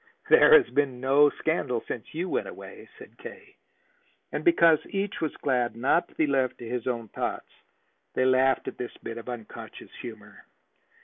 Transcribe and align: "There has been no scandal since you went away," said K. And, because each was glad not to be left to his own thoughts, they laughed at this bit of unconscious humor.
"There 0.29 0.57
has 0.59 0.67
been 0.73 0.99
no 0.99 1.29
scandal 1.29 1.83
since 1.87 2.15
you 2.15 2.27
went 2.27 2.47
away," 2.47 2.89
said 2.97 3.19
K. 3.19 3.55
And, 4.31 4.43
because 4.43 4.79
each 4.89 5.21
was 5.21 5.37
glad 5.37 5.75
not 5.75 6.07
to 6.07 6.15
be 6.15 6.25
left 6.25 6.57
to 6.57 6.65
his 6.67 6.87
own 6.87 7.09
thoughts, 7.09 7.51
they 8.15 8.25
laughed 8.25 8.67
at 8.67 8.79
this 8.79 8.97
bit 9.03 9.19
of 9.19 9.29
unconscious 9.29 9.91
humor. 10.01 10.45